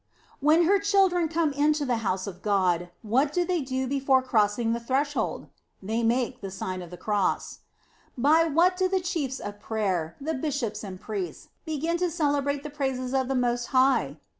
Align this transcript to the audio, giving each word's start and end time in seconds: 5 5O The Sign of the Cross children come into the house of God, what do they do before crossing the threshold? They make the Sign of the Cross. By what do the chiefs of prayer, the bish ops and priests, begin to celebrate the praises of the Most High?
5 0.39 0.39
5O 0.39 0.41
The 0.41 0.45
Sign 0.47 0.59
of 0.59 0.59
the 0.59 0.67
Cross 0.71 0.89
children 0.91 1.27
come 1.27 1.53
into 1.53 1.85
the 1.85 1.97
house 1.97 2.25
of 2.25 2.41
God, 2.41 2.89
what 3.03 3.31
do 3.31 3.45
they 3.45 3.61
do 3.61 3.85
before 3.85 4.23
crossing 4.23 4.73
the 4.73 4.79
threshold? 4.79 5.45
They 5.83 6.01
make 6.01 6.41
the 6.41 6.49
Sign 6.49 6.81
of 6.81 6.89
the 6.89 6.97
Cross. 6.97 7.59
By 8.17 8.45
what 8.45 8.75
do 8.75 8.87
the 8.89 8.99
chiefs 8.99 9.39
of 9.39 9.59
prayer, 9.59 10.15
the 10.19 10.33
bish 10.33 10.63
ops 10.63 10.83
and 10.83 10.99
priests, 10.99 11.49
begin 11.65 11.97
to 11.97 12.09
celebrate 12.09 12.63
the 12.63 12.71
praises 12.71 13.13
of 13.13 13.27
the 13.27 13.35
Most 13.35 13.67
High? 13.67 14.17